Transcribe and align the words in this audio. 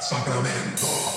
Sacramento. 0.00 1.07